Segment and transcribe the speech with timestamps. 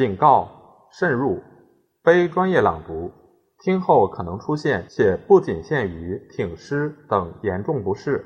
[0.00, 0.50] 警告：
[0.90, 1.42] 慎入，
[2.02, 3.12] 非专业朗读，
[3.62, 8.24] 听后可能出现且不仅限于挺尸等严重不适。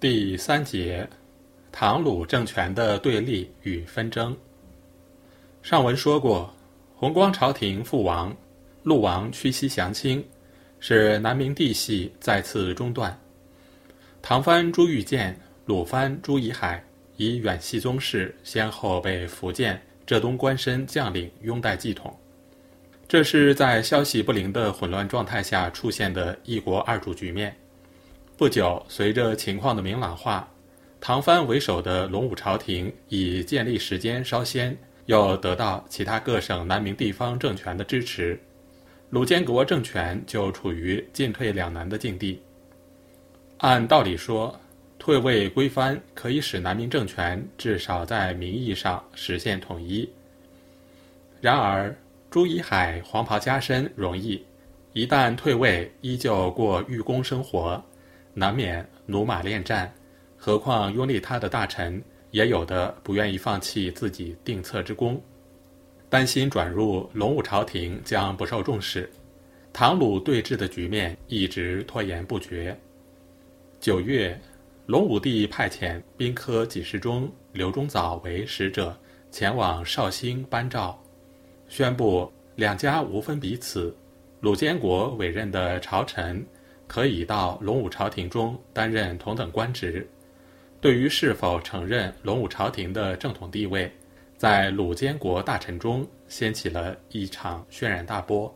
[0.00, 1.06] 第三节，
[1.70, 4.34] 唐鲁政权的对立与纷争。
[5.60, 6.48] 上文说过，
[6.94, 8.34] 弘光朝廷覆亡，
[8.84, 10.26] 陆王屈膝降清，
[10.80, 13.14] 使南明帝系再次中断。
[14.22, 16.82] 唐藩朱玉建、鲁藩朱以海
[17.18, 22.16] 以远系宗室，先后被福建、浙东官绅将领拥戴继统。
[23.08, 27.54] 这是在消息不灵的混乱状态下出现的一国二主局面。
[28.36, 30.48] 不久，随着情况的明朗化，
[31.00, 38.38] 唐藩为首的隆武朝廷以建立时间稍先，又得到其他各省南明地方政权的支持，
[39.10, 42.42] 鲁监国政权就处于进退两难的境地。
[43.58, 44.54] 按道理说，
[44.98, 50.08] 退位归藩可以使南明政权至少在名义上实现统一。
[51.40, 51.94] 然而，
[52.30, 54.44] 朱以海黄袍加身容易，
[54.92, 57.82] 一旦退位，依旧过寓公生活。
[58.34, 59.90] 难免驽马恋战，
[60.36, 65.22] 何况拥立他的大臣也有的不愿意放弃自己定策之功，
[66.10, 69.08] 担心转入隆武朝廷将不受重视，
[69.72, 72.76] 唐鲁对峙的局面一直拖延不决。
[73.80, 74.38] 九月，
[74.86, 78.96] 隆武帝派遣兵科给事中刘忠藻为使者
[79.32, 80.96] 前往绍兴颁诏，
[81.68, 83.92] 宣布两家无分彼此，
[84.40, 86.46] 鲁监国委任的朝臣。
[86.88, 90.08] 可以到隆武朝廷中担任同等官职。
[90.80, 93.90] 对于是否承认隆武朝廷的正统地位，
[94.36, 98.54] 在鲁监国大臣中掀起了一场轩然大波。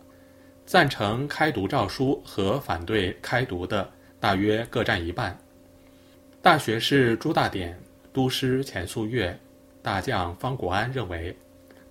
[0.65, 3.91] 赞成开读诏书和反对开读的
[4.21, 5.37] 大约各占一半。
[6.43, 7.79] 大学士朱大典、
[8.15, 9.39] 都师钱素月、
[9.83, 11.37] 大将方国安认为，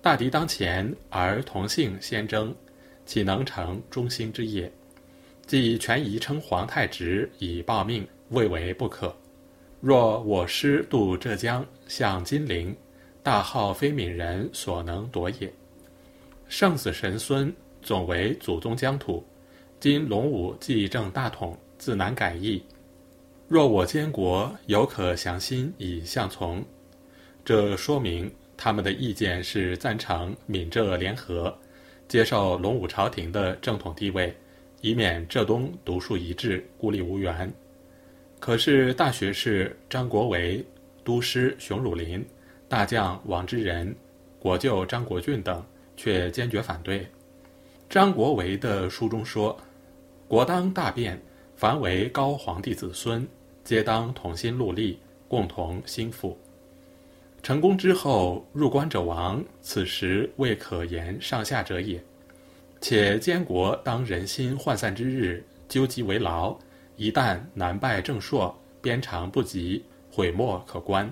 [0.02, 2.52] 大敌当前而同姓先征，
[3.06, 4.70] 岂能成忠心之业？
[5.46, 9.14] 即权宜称皇太直以报命，未为不可。
[9.80, 12.74] 若我师渡浙江，向金陵，
[13.22, 15.52] 大号非闽人所能夺也。
[16.48, 19.24] 圣子神孙总为祖宗疆土，
[19.78, 22.60] 今隆武继正大统，自难改易。
[23.50, 26.64] 若我监国有可降心以相从，
[27.44, 31.52] 这说明他们的意见是赞成闽浙联合，
[32.06, 34.32] 接受隆武朝廷的正统地位。
[34.82, 37.52] 以免浙东独树一帜、孤立无援。
[38.38, 40.64] 可是大学士张国维、
[41.02, 42.24] 都师熊汝霖、
[42.68, 43.92] 大将王之仁、
[44.38, 45.62] 国舅张国俊等
[45.96, 47.04] 却坚决反对。
[47.88, 49.54] 张国维的书中说
[50.28, 51.20] ：“国当大变，
[51.56, 53.26] 凡为高皇帝子孙，
[53.64, 54.98] 皆当同心戮力，
[55.28, 56.36] 共同兴复。
[57.42, 62.02] 成功之后，入关者亡，此时未可言上下者也。”
[62.82, 66.56] 且监国当人心涣散之日，纠集为牢。
[66.96, 71.10] 一旦难败正朔，鞭长不及，悔莫可观。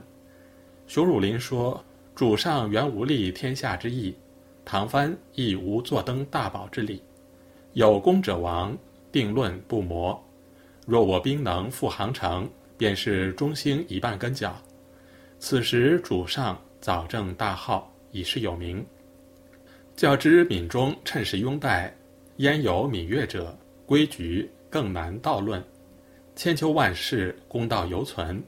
[0.87, 1.83] 熊汝霖说
[2.15, 4.15] ：“主上原无立天下之意，
[4.65, 7.03] 唐藩亦无坐登大宝之理。
[7.75, 8.77] 有功者亡，
[9.13, 10.19] 定论不磨。
[10.89, 14.57] 若我兵能复杭城，便是中兴一半根脚。
[15.39, 18.83] 此时主上早正大号，已是有名。”
[19.95, 21.95] 较之闽中趁势拥戴，
[22.37, 23.55] 焉有闽越者？
[23.85, 25.63] 规矩更难道论。
[26.35, 28.43] 千秋万世，公道犹存。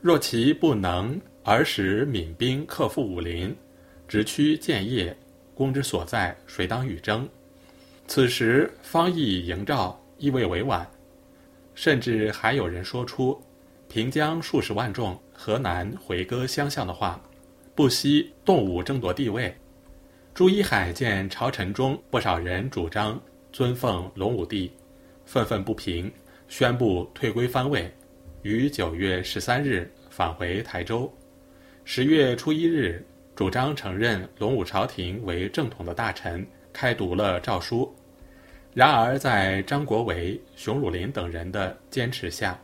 [0.00, 3.52] 若其不能而使闽兵克复武林，
[4.06, 5.16] 直趋建业，
[5.52, 7.28] 公之所在，谁当与争？
[8.06, 10.88] 此时方义营诏，意味委婉。
[11.80, 13.40] 甚至还有人说出
[13.88, 17.18] “平江数十万众，河南回歌相向”的话，
[17.74, 19.56] 不惜动武争夺地位。
[20.34, 23.18] 朱一海见朝臣中不少人主张
[23.50, 24.70] 尊奉隆武帝，
[25.24, 26.12] 愤愤不平，
[26.48, 27.90] 宣布退归藩位，
[28.42, 31.10] 于九月十三日返回台州。
[31.86, 33.02] 十月初一日，
[33.34, 37.90] 主张承认隆武朝廷为正统的大臣开读了诏书。
[38.72, 42.56] 然而，在张国维、熊汝霖等人的坚持下，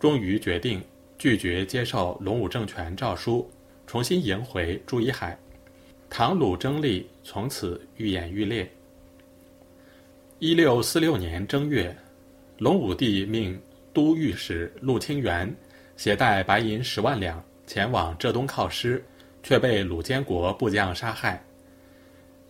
[0.00, 0.82] 终于决定
[1.18, 3.48] 拒绝接受隆武政权诏书，
[3.86, 5.38] 重新迎回朱一海。
[6.08, 8.66] 唐鲁争利从此愈演愈烈。
[10.38, 11.94] 一六四六年正月，
[12.58, 13.60] 隆武帝命
[13.92, 15.54] 都御史陆清源
[15.98, 19.04] 携带白银十万两前往浙东犒师，
[19.42, 21.44] 却被鲁监国部将杀害。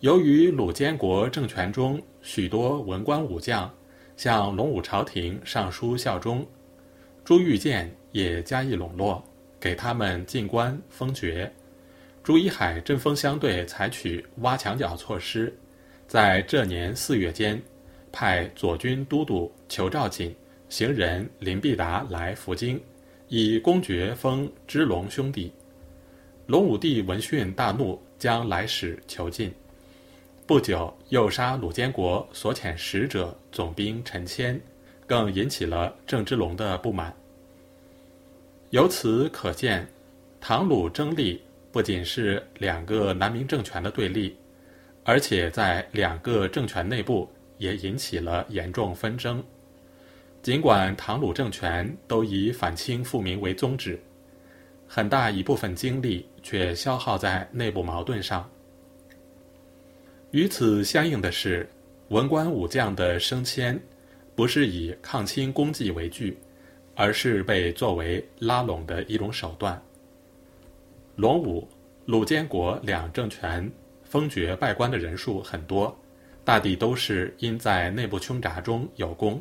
[0.00, 3.72] 由于鲁监国政权中许多文官武将
[4.16, 6.44] 向隆武朝廷上书效忠，
[7.24, 9.22] 朱玉建也加以笼络，
[9.60, 11.50] 给他们进官封爵。
[12.24, 15.56] 朱一海针锋相对，采取挖墙脚措施，
[16.08, 17.62] 在这年四月间，
[18.10, 20.34] 派左军都督裘兆锦、
[20.68, 22.80] 行人林必达来福京，
[23.28, 25.52] 以公爵封支龙兄弟。
[26.46, 29.54] 隆武帝闻讯大怒，将来使囚禁。
[30.46, 34.60] 不久，又杀鲁监国所遣使者总兵陈谦，
[35.04, 37.12] 更引起了郑芝龙的不满。
[38.70, 39.84] 由此可见，
[40.40, 44.36] 唐鲁争利不仅是两个南明政权的对立，
[45.02, 47.28] 而且在两个政权内部
[47.58, 49.42] 也引起了严重纷争。
[50.42, 54.00] 尽管唐鲁政权都以反清复明为宗旨，
[54.86, 58.48] 很大一部分精力却消耗在内部矛盾上。
[60.36, 61.66] 与此相应的是，
[62.08, 63.80] 文官武将的升迁，
[64.34, 66.36] 不是以抗清功绩为据。
[66.94, 69.82] 而是被作为拉拢的一种手段。
[71.14, 71.66] 隆武、
[72.06, 73.70] 鲁监国两政权
[74.04, 75.94] 封爵拜官的人数很多，
[76.42, 79.40] 大抵都是因在内部凶杂中有功。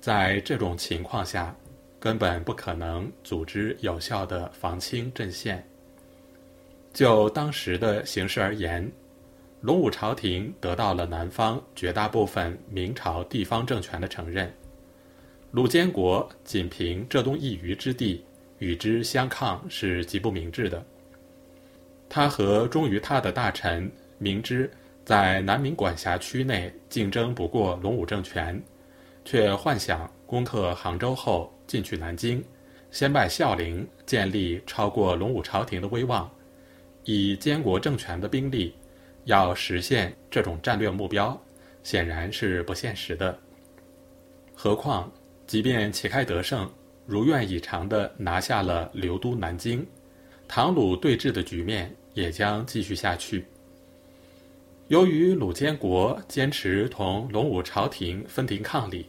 [0.00, 1.54] 在这种情况下，
[1.98, 5.62] 根本不可能组织有效的防清阵线。
[6.94, 8.90] 就当时的形势而言，
[9.60, 14.52] 隆武朝廷得到了南方绝大部分明朝地方政权的承认。
[15.50, 18.24] 鲁监国仅凭浙东一隅之地
[18.58, 20.84] 与之相抗是极不明智的。
[22.08, 24.70] 他和忠于他的大臣明知
[25.04, 28.62] 在南明管辖区内竞争不过隆武政权，
[29.24, 32.44] 却幻想攻克杭州后进取南京，
[32.90, 36.30] 先拜孝陵，建立超过隆武朝廷的威望。
[37.04, 38.74] 以监国政权的兵力，
[39.28, 41.38] 要实现这种战略目标，
[41.82, 43.38] 显然是不现实的。
[44.54, 45.10] 何况。
[45.46, 46.70] 即便旗开得胜，
[47.06, 49.86] 如愿以偿地拿下了流都南京，
[50.46, 53.46] 唐鲁对峙的局面也将继续下去。
[54.88, 59.06] 由于鲁监国坚持同隆武朝廷分庭抗礼，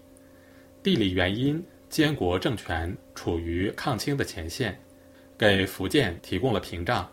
[0.82, 4.80] 地理原因，监国政权处于抗清的前线，
[5.38, 7.06] 给福建提供了屏障。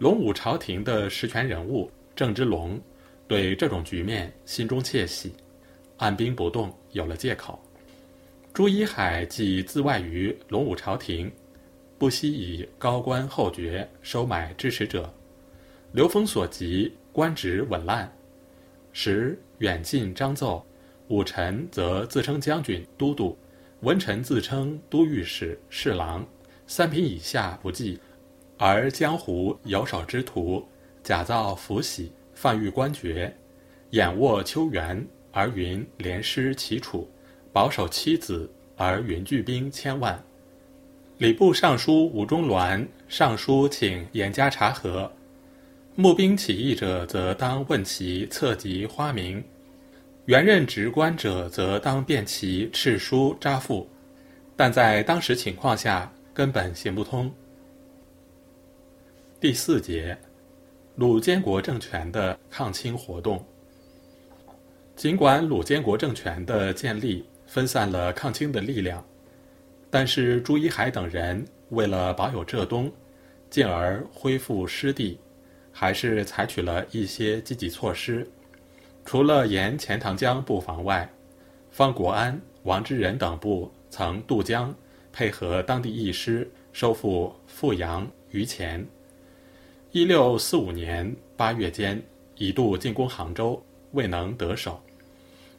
[0.00, 2.80] 隆武朝廷的实权人物郑芝龙
[3.28, 5.34] 对这种局面心中窃喜，
[5.98, 7.60] 按兵不动，有了借口。
[8.54, 11.30] 朱一海既自外于隆武朝廷，
[11.98, 15.12] 不惜以高官厚爵收买支持者。
[15.92, 18.10] 刘封所及，官职稳烂，
[18.92, 20.64] 时远近张奏，
[21.08, 23.36] 武臣则自称将军、都督，
[23.80, 26.26] 文臣自称都御史、侍郎，
[26.66, 28.00] 三品以下不计。
[28.62, 30.62] 而江湖有手之徒，
[31.02, 33.34] 假造福喜，贩誉官爵，
[33.92, 35.02] 眼握秋元，
[35.32, 37.10] 而云连师齐楚。
[37.54, 40.22] 保守妻子而云聚兵千万，
[41.16, 45.10] 礼部尚书吴中鸾上书请严加查核，
[45.94, 49.42] 募兵起义者则当问其策籍花名，
[50.26, 53.88] 原任职官者则当辨其敕书札付，
[54.54, 57.32] 但在当时情况下根本行不通。
[59.40, 60.14] 第四节，
[60.96, 63.42] 鲁监国政权的抗清活动。
[64.94, 67.24] 尽管鲁监国政权的建立。
[67.46, 69.04] 分散了抗清的力量，
[69.90, 72.92] 但是朱一海等人为了保有浙东，
[73.50, 75.18] 进而恢复失地，
[75.72, 78.24] 还是采取了一些积极措施。
[79.04, 81.10] 除了沿钱塘江布防外，
[81.72, 84.72] 方国安、王之仁等部曾渡江，
[85.10, 88.86] 配合当地义师收复富阳、榆钱。
[89.92, 92.00] 一六四五年八月间，
[92.36, 94.80] 一度进攻杭州，未能得手。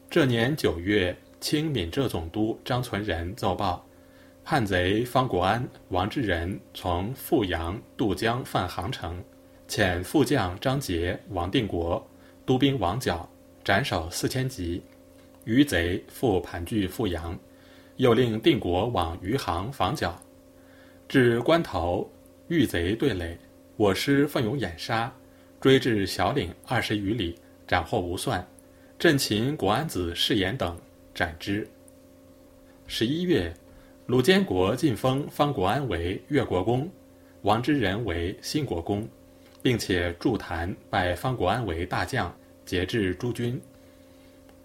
[0.09, 1.15] 这年九月。
[1.41, 3.83] 清闽浙总督张存仁奏报，
[4.43, 9.19] 叛贼方国安、王志仁从富阳渡江犯杭城，
[9.67, 12.07] 遣副将张杰、王定国
[12.45, 13.27] 督兵王角
[13.63, 14.83] 斩首四千级，
[15.45, 17.35] 余贼复盘踞富阳，
[17.95, 20.15] 又令定国往余杭防剿。
[21.09, 22.07] 至关头，
[22.49, 23.35] 遇贼对垒，
[23.77, 25.11] 我师奋勇掩杀，
[25.59, 27.35] 追至小岭二十余里，
[27.67, 28.45] 斩获无算，
[28.99, 30.77] 镇擒国安子誓言等。
[31.13, 31.67] 斩之。
[32.87, 33.53] 十一月，
[34.05, 36.89] 鲁监国晋封方国安为越国公，
[37.41, 39.07] 王之仁为新国公，
[39.61, 42.33] 并且筑坛拜方国安为大将，
[42.65, 43.59] 节制诸军。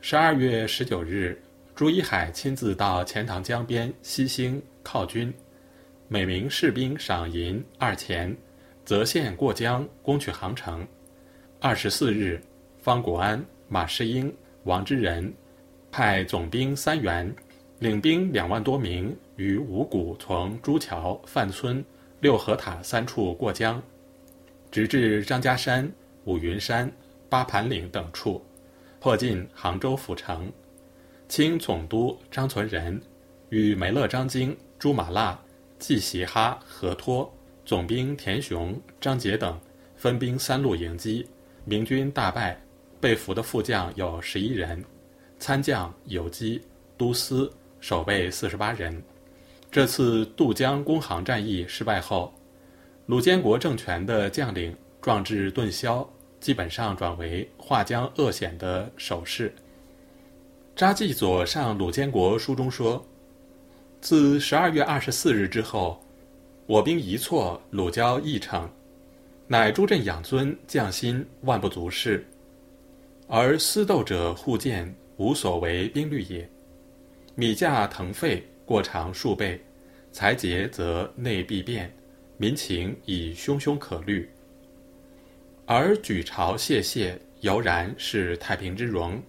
[0.01, 1.37] 十二月十九日，
[1.75, 5.35] 朱一海亲自到钱塘江边西兴犒军，
[6.07, 8.37] 每名士兵赏银二钱，
[8.87, 10.87] 泽县过江攻取杭城。
[11.61, 12.41] 二十四日，
[12.79, 15.35] 方国安、马士英、王之仁。
[15.91, 17.35] 派总兵三员，
[17.81, 21.85] 领兵两万多名，于五谷从朱桥、范村、
[22.21, 23.83] 六合塔三处过江。
[24.71, 25.91] 直至张家山、
[26.25, 26.89] 五云山、
[27.29, 28.41] 八盘岭等处，
[29.01, 30.53] 迫近杭州府城。
[31.29, 33.03] 清总督张存仁
[33.49, 35.37] 与梅勒张经、朱马剌、
[35.77, 37.33] 季喜哈、何托、
[37.67, 39.61] 总兵田雄、张杰等
[39.97, 41.27] 分兵三路迎击，
[41.65, 42.57] 明军大败，
[43.01, 44.85] 被俘的副将有十一人，
[45.41, 46.63] 参将、游击、
[46.97, 49.03] 都司、守备四十八人。
[49.69, 52.33] 这次渡江攻杭战役失败后，
[53.07, 56.09] 鲁监国政权的将领壮志顿消，
[56.39, 59.53] 基本上转为划江扼险的守势。
[60.77, 63.05] 查济佐上鲁监国书中说
[64.01, 66.01] ：“自十二月二十四日之后，
[66.67, 68.69] 我兵一挫，鲁交一城，
[69.47, 72.21] 乃诸镇养尊，将心万不足恃。
[73.29, 76.49] 而私斗者互见，无所为兵律也。
[77.37, 79.57] 米价腾沸，过长数倍；
[80.11, 81.95] 财竭则内必变，
[82.37, 84.29] 民情已汹汹可虑。
[85.67, 89.23] 而举朝谢谢，犹然是太平之荣。”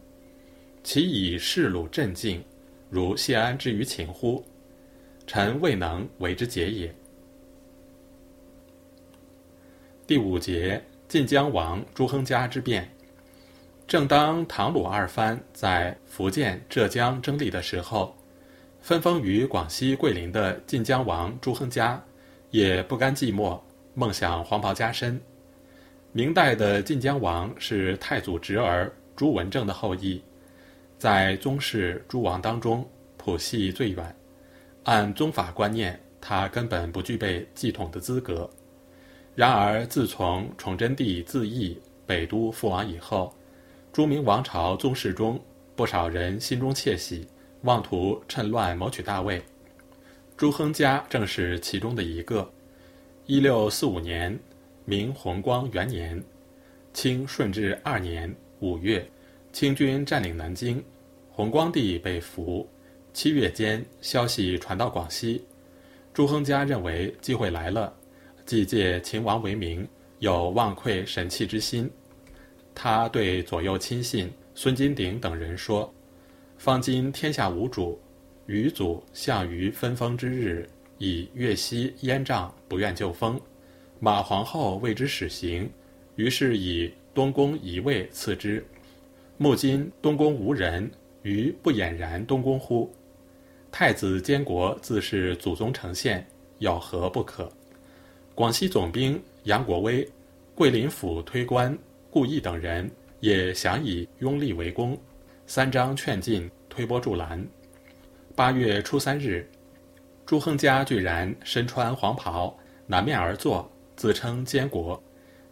[0.84, 2.44] 其以士鲁镇静，
[2.90, 4.44] 如谢安之于秦乎？
[5.28, 6.92] 臣未能为之解也。
[10.08, 12.90] 第五节，晋江王朱亨嘉之变。
[13.86, 18.16] 正当唐鲁二藩在福建、浙江争利的时候，
[18.80, 22.02] 分封于广西桂林的晋江王朱亨嘉
[22.52, 23.60] 也不甘寂寞，
[23.96, 25.20] 梦想黄袍加身。
[26.14, 30.24] 明代的晋江王是太祖侄儿朱文正的后裔。
[30.98, 34.16] 在宗室诸王当中，谱系最远。
[34.86, 38.50] 按宗法观念，他根本不具备继统的资格。
[39.38, 41.78] 然而，自从崇祯帝自缢
[42.08, 43.32] 北都覆亡以后，
[43.94, 45.40] 朱明王朝宗室中
[45.76, 47.28] 不少人心中窃喜，
[47.62, 49.40] 妄图趁乱谋取大位。
[50.36, 52.52] 朱亨嘉正是其中的一个。
[53.28, 54.36] 一六四五年，
[54.86, 56.20] 明弘光元年，
[56.92, 59.08] 清顺治二年五月。
[59.54, 60.84] 清军占领南京，
[61.30, 62.68] 弘光帝被俘。
[63.14, 65.46] 七月间，消息传到广西，
[66.12, 67.96] 朱亨嘉认为机会来了，
[68.48, 69.86] 既借秦王为名，
[70.20, 71.92] 有忘馈神器之心。
[72.74, 75.94] 他对左右亲信孙金鼎等人说
[76.58, 78.00] ：“方今天下无主，
[78.46, 80.66] 余祖项羽分封之日，
[80.98, 83.38] 以越西燕帐，不愿就封。
[84.00, 85.70] 马皇后为之始行，
[86.16, 88.66] 于是以东宫一位赐之。”
[89.36, 90.90] 目今东宫无人，
[91.22, 92.90] 余不俨然东宫乎？
[93.74, 96.26] 太子监国自是祖宗承献，
[96.60, 97.52] 有何不可？
[98.38, 100.08] 广西总兵杨国威、
[100.54, 101.76] 桂林府推官
[102.12, 102.88] 顾毅等人
[103.20, 104.96] 也想以拥立为功，
[105.48, 107.44] 三张劝进，推波助澜。
[108.36, 109.50] 八月初三日，
[110.24, 115.02] 朱亨嘉居然身穿黄袍，南面而坐，自称监国。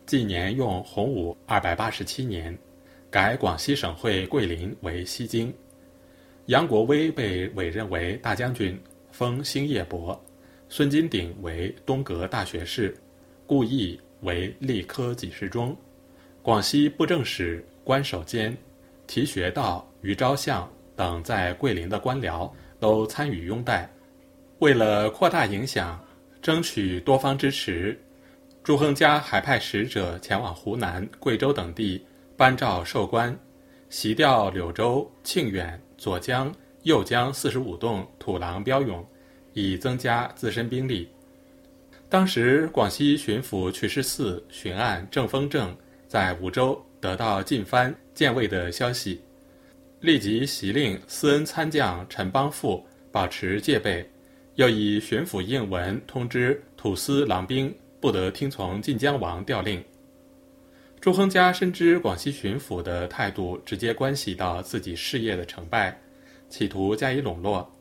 [0.06, 2.56] 纪年用洪武二百八十七年。
[3.10, 5.52] 改广西省会桂林为西京，
[6.46, 8.80] 杨国威被委任为大将军，
[9.12, 10.16] 封兴业伯；
[10.78, 12.94] 孙金鼎为东阁大学士，
[13.48, 15.74] 顾毅为吏科给事中，
[16.42, 18.54] 广西布政使关守坚、
[19.08, 23.90] 提学道、于昭相等在桂林的官僚都参与拥戴。
[24.60, 25.98] 为了扩大影响，
[26.42, 27.98] 争取多方支持，
[28.62, 32.06] 朱亨嘉还派使者前往湖南、贵州等地。
[32.36, 33.34] 颁诏授官，
[33.90, 36.54] 袭调柳州、庆远、左江、
[36.84, 39.08] 右江四十五洞土狼标勇，
[39.56, 41.10] 以增加自身兵力。
[42.08, 45.76] 当时广西巡抚曲世嗣巡按郑丰正
[46.08, 49.20] 在梧州得到晋藩建魏的消息，
[50.02, 54.08] 立即袭令司恩参将陈邦富保持戒备，
[54.56, 59.84] 又以巡抚应文通知土司郎兵不得听从晋江王调令。
[61.02, 66.00] 朱亨嘉深知广西巡抚的态度直接关系到自己事业的成败，
[66.50, 67.75] 企图加以笼络。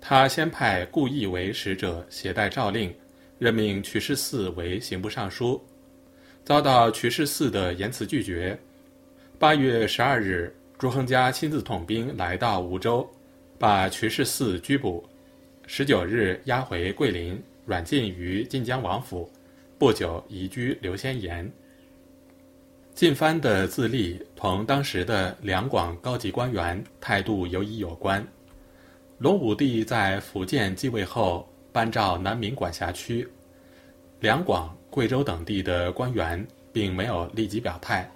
[0.00, 2.94] 他先派顾毅为使者携带诏令，
[3.38, 5.62] 任命瞿世嗣为刑部尚书，
[6.44, 8.58] 遭到瞿世嗣的严词拒绝。
[9.38, 13.08] 八月十二日，朱亨嘉亲自统兵来到梧州，
[13.58, 15.04] 把瞿世嗣拘捕。
[15.66, 19.30] 十九日押回桂林，软禁于晋江王府，
[19.78, 21.50] 不久移居刘仙岩。
[22.94, 28.26] 晋藩的自立同当时的两广高级官员态度尤以有关。
[29.18, 33.26] 隆武帝在福建继位后，颁诏南明管辖区，
[34.20, 38.08] 两广、贵州等地的官员并没有立即表态，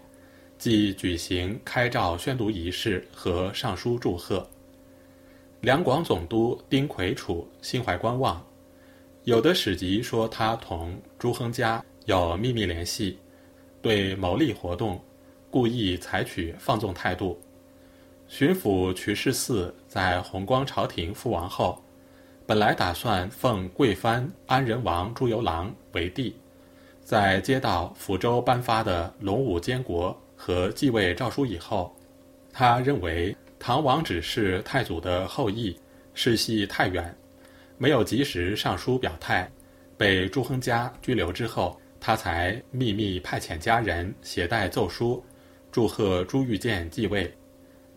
[0.59, 4.49] 即举行开诏宣读仪式和上书祝贺。
[5.61, 8.40] 两广总督丁魁楚心怀观望，
[9.25, 13.18] 有的史籍说他同朱亨嘉有秘密联系，
[13.80, 15.02] 对牟利活动
[15.50, 17.37] 故意采取放纵态度。
[18.34, 21.78] 巡抚瞿世嗣在弘光朝廷覆亡后，
[22.46, 26.34] 本来打算奉贵藩安仁王朱由榔为帝，
[27.04, 31.94] 在接到福州颁发的龙武监国和继位诏书以后，
[32.50, 35.78] 他认为唐王只是太祖的后裔，
[36.14, 37.14] 世系太远，
[37.76, 39.46] 没有及时上书表态，
[39.98, 41.78] 被朱亨嘉拘留之后。
[42.00, 45.22] 他才秘密派遣家人携带奏书，
[45.70, 47.32] 祝贺朱玉建继位，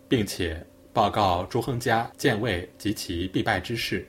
[0.08, 4.06] 并且报告朱亨嘉建位及其必败之事，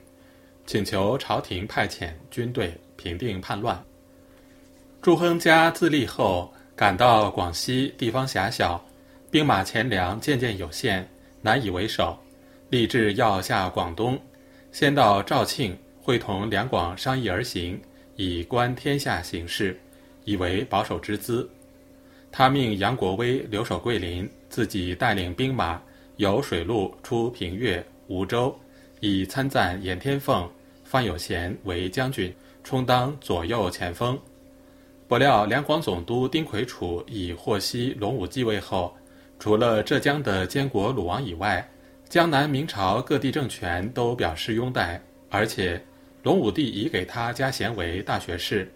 [0.66, 3.82] 请求朝廷派遣军队平定叛乱。
[5.02, 8.84] 朱亨嘉自立后，感到广西地方狭小，
[9.30, 11.08] 兵马钱粮渐渐有限，
[11.40, 12.18] 难以为守，
[12.70, 14.20] 立志要下广东，
[14.72, 17.80] 先到肇庆会同两广商议而行，
[18.16, 19.78] 以观天下形势。
[20.24, 21.48] 以为保守之资，
[22.30, 25.80] 他命杨国威留守桂林，自己带领兵马
[26.18, 28.54] 由水路出平越、梧州，
[28.98, 30.48] 以参赞严天凤、
[30.82, 32.34] 范有贤为将军，
[32.64, 34.18] 充当左右前锋。
[35.06, 38.94] 不料两广总督丁魁楚已获悉龙武继位后，
[39.38, 41.66] 除了浙江的监国鲁王以外，
[42.08, 45.80] 江南明朝各地政权都表示拥戴，而且
[46.24, 48.68] 龙武帝已给他加衔为大学士。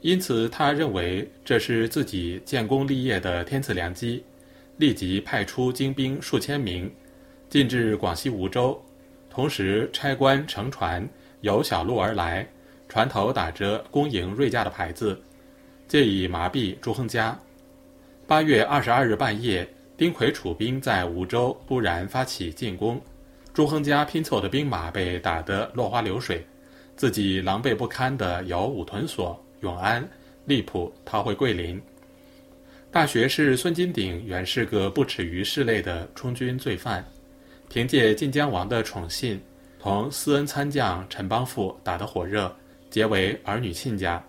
[0.00, 4.22] 因此，他认为这是自己建功立业的天赐良机，
[4.76, 6.92] 立即派出精兵数千名，
[7.48, 8.80] 进至广西梧州，
[9.30, 11.08] 同时差官乘船
[11.42, 12.46] 由小路而来，
[12.88, 15.20] 船头打着“恭迎瑞驾”的牌子，
[15.86, 17.38] 借以麻痹朱亨嘉。
[18.26, 23.00] 八月二十二日半夜，丁魁楚兵在梧州突然发起进攻，
[23.52, 26.44] 朱亨嘉拼凑的兵马被打得落花流水，
[26.96, 29.38] 自己狼狈不堪地由武屯所。
[29.60, 30.08] 永安、
[30.44, 31.80] 荔浦逃回桂林。
[32.92, 37.02] 大学士孙金鼎原是个不耻于世类的充军罪犯，
[37.70, 39.40] 凭借晋江王的宠信，
[39.80, 42.54] 同思恩参将陈邦富打得火热，
[42.90, 44.22] 结为儿女亲家。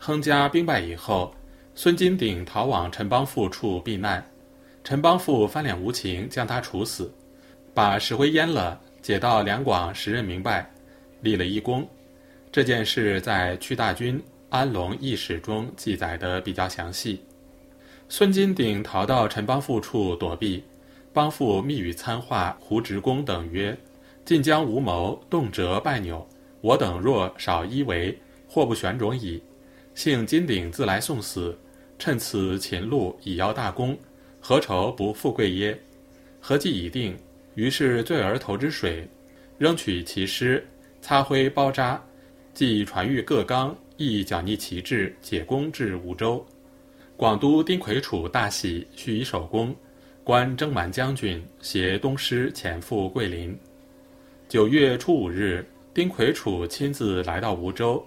[0.00, 1.32] 亨家兵败以后，
[1.76, 4.28] 孙金鼎逃往陈邦富处避难，
[4.82, 7.08] 陈邦富翻脸无情，将他处死，
[7.72, 10.68] 把石灰淹了，解到两广时任明白，
[11.20, 11.88] 立了一功。
[12.50, 17.22] 这件事在屈大军安龙驿史中记载的比较详细。
[18.10, 20.64] 孙金鼎逃到陈邦富处躲避，
[21.12, 23.76] 邦富密语参话胡职公等曰
[24.24, 26.26] ：“晋江无谋，动辄败扭，
[26.62, 28.18] 我等若少一为，
[28.48, 29.42] 祸不旋踵矣。
[29.94, 31.54] 幸金鼎自来送死，
[31.98, 33.96] 趁此秦路以邀大功，
[34.40, 35.78] 何愁不富贵耶？”
[36.40, 37.14] 合计已定，
[37.56, 39.06] 于是醉而投之水，
[39.58, 40.66] 仍取其尸，
[41.02, 42.02] 擦灰包扎。
[42.54, 46.44] 即传谕各纲，亦剿逆其志，解功至梧州。
[47.18, 49.74] 广都丁魁楚大喜，续以首功，
[50.22, 53.58] 官征蛮将军，携东师前赴桂林。
[54.48, 58.06] 九月初五日，丁魁楚亲自来到梧州，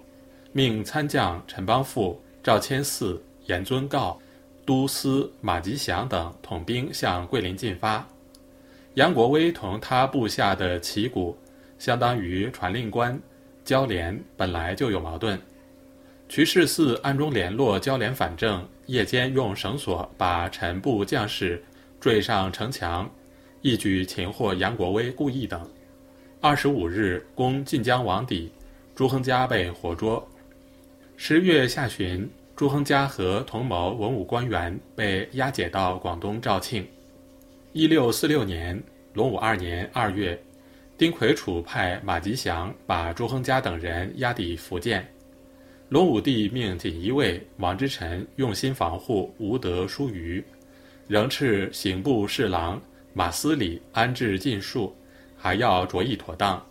[0.52, 4.18] 命参将陈邦富、赵谦嗣、严尊告、
[4.64, 8.08] 都司马吉祥等统兵向桂林进发。
[8.94, 11.36] 杨国威同他部下的旗鼓，
[11.78, 13.20] 相当于传令官。
[13.62, 15.38] 交联本来就有矛盾，
[16.34, 21.62] 瞿世嗣暗中联络交联反正，夜间用绳索把陈部将士
[22.00, 23.06] 坠上城墙，
[23.60, 25.60] 一举擒获杨国威、顾义等。
[26.40, 28.50] 二十五日攻晋江王邸，
[28.94, 30.26] 朱亨嘉被活捉。
[31.18, 36.88] 十月下旬，朱亨嘉和同谋文武官员被押解到广东肇庆。
[37.74, 40.42] 一六四六年隆武二年二月。
[40.96, 45.06] 丁魁楚派马吉祥把朱亨嘉等人押抵福建，
[45.92, 50.42] 隆武帝命锦衣卫王之臣用心防护，无得疏虞，
[51.06, 52.80] 仍敕刑部侍郎
[53.12, 54.96] 马思礼安置禁术，
[55.36, 56.64] 还要着意妥当。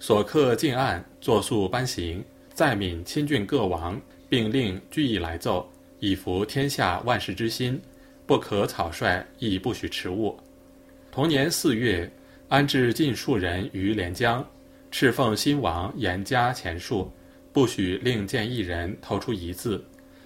[0.00, 2.20] 所刻禁案作速颁行，
[2.54, 7.80] 再闽亲郡各王，并令具意来奏，以服天下万世之心，
[8.26, 10.36] 不可草率，亦不许迟误。
[11.12, 12.10] 同年四月。
[12.48, 14.44] 安置禁术人于连江，
[14.92, 17.10] 敕奉新王严加前述，
[17.56, 19.82] 不许另见一人投出一字。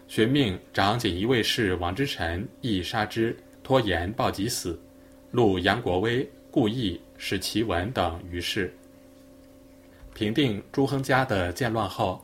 [0.09, 4.77] 寻命长锦衣卫士王之臣亦杀之，拖延报即死。
[5.31, 8.75] 录杨国威、顾义、史其文等于是。
[10.13, 12.21] 平定朱亨嘉的建乱后，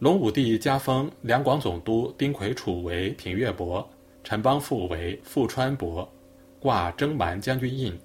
[0.00, 3.88] 隆武帝加封两广总督丁魁楚为平越伯，
[4.24, 6.12] 陈邦富为富川伯，
[6.58, 7.96] 挂征蛮将军印。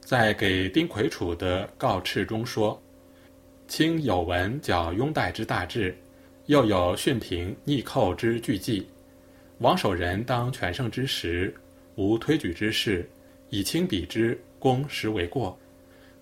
[0.00, 2.80] 在给丁魁楚的告敕中说
[3.70, 5.96] ：“卿有文剿拥戴之大志，
[6.46, 8.84] 又有训平逆寇之巨计。
[9.58, 11.54] 王守仁当全胜之时，
[11.94, 13.08] 无推举之事，
[13.48, 15.56] 以轻比之，功实为过。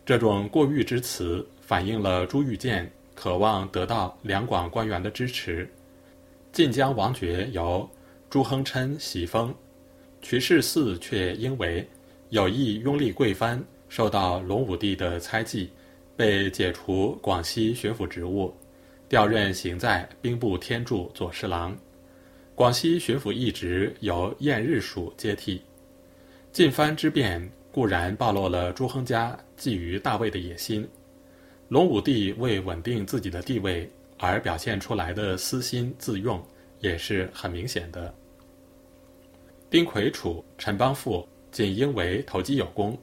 [0.04, 5.66] 这种过誉之词，反映了朱玉建渴望得到两广官员的支持。
[6.52, 7.88] 晋江王爵由
[8.28, 9.54] 朱亨琛袭封，
[10.20, 11.88] 瞿世嗣却因为
[12.28, 15.70] 有意拥立贵藩，受到隆武帝的猜忌，
[16.18, 18.52] 被解除广西巡抚职务，
[19.08, 21.78] 调任行在兵部天柱左侍郎。
[22.56, 25.62] 广西巡抚一职由晏日署接替。
[26.52, 27.48] 晋藩之变。
[27.70, 30.88] 固然暴露了朱亨家觊觎大位的野心，
[31.68, 36.42] 隆武帝为稳定自己的地位而表现出来的私心自用
[36.80, 38.12] 也是很明显的。
[39.70, 42.98] 丁魁楚、陈邦富仅因为投机有功，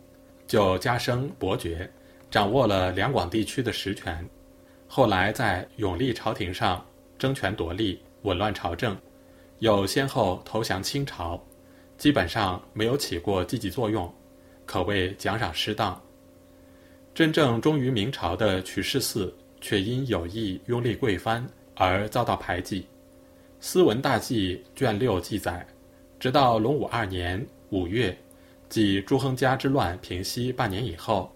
[0.45, 1.89] 就加升伯爵，
[2.35, 4.27] 掌握了两广地区的实权。
[4.89, 6.85] 后来在永历朝廷上
[7.17, 8.93] 争权夺利，紊乱朝政，
[9.59, 11.41] 又先后投降清朝，
[11.97, 14.13] 基本上没有起过积极作用。
[14.65, 15.97] 可谓奖赏失当。
[17.13, 22.81] 真正忠于明朝的瞿世嗣，却因有意拥立贵藩而遭到排挤。
[23.61, 25.65] 《斯文大纪》卷六记载，
[26.19, 28.13] 直到隆武二年五月，
[28.67, 31.33] 即朱亨家之乱平息半年以后，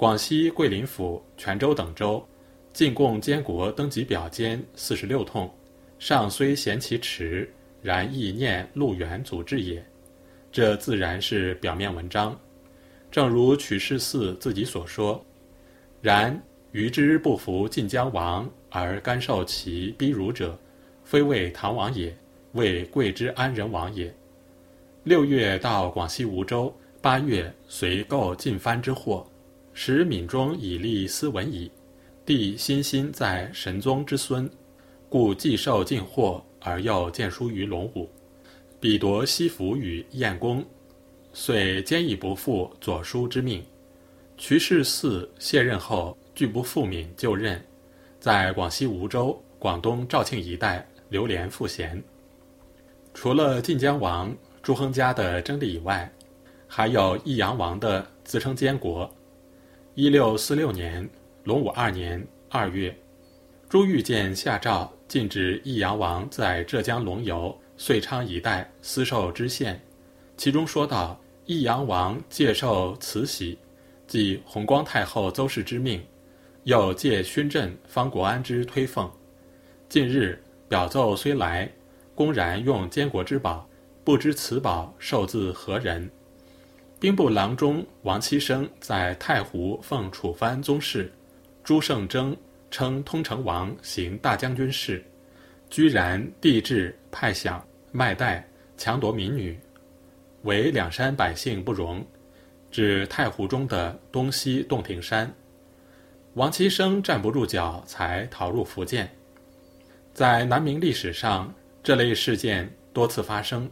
[0.00, 2.26] 广西桂林府、泉州等州，
[2.72, 5.52] 进贡监国登记表间四十六通，
[5.98, 9.84] 上虽嫌其迟，然亦念陆远祖制也。
[10.50, 12.34] 这自然是表面文章。
[13.10, 15.22] 正如曲世嗣自己所说
[16.00, 20.58] ：“然余之不服晋江王而甘受其逼辱者，
[21.04, 22.16] 非为唐王也，
[22.52, 24.10] 为贵之安仁王也。”
[25.04, 29.26] 六月到广西梧州，八月随购进藩之货，
[29.72, 31.70] 使闽中以立斯文矣。
[32.26, 34.48] 帝心心在神宗之孙，
[35.08, 38.08] 故既受进货，而又见书于龙武，
[38.78, 40.64] 彼夺西服与晏公。
[41.32, 43.64] 遂坚毅不负左书之命，
[44.36, 47.60] 瞿世嗣卸任后拒不复闽就任，
[48.20, 52.00] 在广西梧州、广东肇庆一带流连赋闲。
[53.12, 56.08] 除了晋江王朱亨家的争利以外，
[56.68, 59.12] 还有益阳王的自称监国。
[59.94, 61.08] 一六四六年，
[61.42, 62.96] 隆武二年二月，
[63.68, 69.80] 朱玉建下诏禁止益阳王在浙江龙游、遂昌一带私授知县。
[70.36, 73.58] 其中说道：“益阳王借受慈禧，
[74.06, 76.00] 即弘光太后邹氏之命，
[76.62, 79.10] 又借勋镇方国安之推奉。
[79.88, 81.68] 近日表奏虽来，
[82.14, 83.68] 公然用监国之宝，
[84.04, 86.08] 不知此宝受自何人。”
[87.00, 91.10] 兵部郎中王期生在太湖奉楚藩宗室，
[91.64, 92.36] 朱胜征
[92.70, 95.02] 称通城王行大将军事，
[95.70, 97.58] 居然帝制派饷
[97.90, 99.58] 卖带，强夺民女。
[100.42, 102.04] 为两山百姓不容，
[102.70, 105.32] 指太湖中的东西洞庭山。
[106.34, 109.10] 王其生站不住脚，才逃入福建。
[110.12, 111.50] 在南明历史上，
[111.82, 113.70] 这类事件多次发生。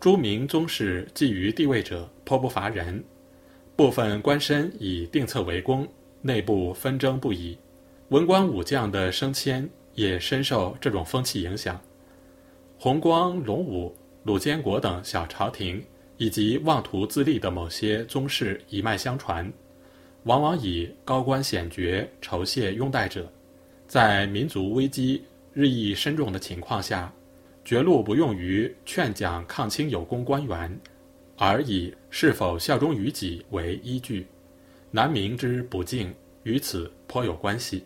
[0.00, 3.04] 朱明宗室觊觎地位者颇不乏人，
[3.76, 5.86] 部分官绅以定策为功，
[6.22, 7.54] 内部纷争不已。
[8.08, 11.78] 文官武将的升迁也深受这种风气影响。
[12.78, 13.94] 弘光、隆武。
[14.22, 15.82] 鲁监国等小朝廷，
[16.18, 19.50] 以及妄图自立的某些宗室一脉相传，
[20.24, 23.30] 往往以高官显爵酬谢拥戴者，
[23.86, 25.22] 在民族危机
[25.54, 27.10] 日益深重的情况下，
[27.70, 30.76] 绝路不用于劝讲抗清有功官员，
[31.36, 34.26] 而以是否效忠于己为依据，
[34.90, 37.84] 南明之不敬与此颇有关系。